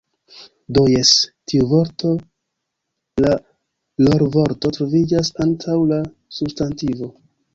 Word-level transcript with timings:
Do 0.77 0.83
jes. 0.91 1.09
Tiu 1.51 1.67
vorto, 1.73 2.13
la 3.25 3.33
rolvorto 4.15 4.73
troviĝas 4.79 5.31
antaŭ 5.47 5.77
la 5.93 6.03
substantivo 6.39 7.13